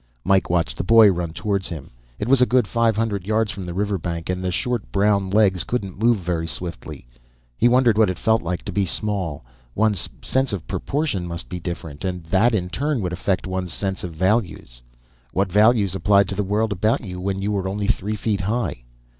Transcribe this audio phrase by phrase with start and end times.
[0.23, 1.91] Mike watched the boy run towards him.
[2.17, 5.29] It was a good five hundred yards from the river bank, and the short brown
[5.29, 7.05] legs couldn't move very swiftly.
[7.55, 9.45] He wondered what it felt like to be small.
[9.75, 12.03] One's sense of proportion must be different.
[12.03, 14.81] And that, in turn, would affect one's sense of values.
[15.33, 18.81] What values applied to the world about you when you were only three feet high?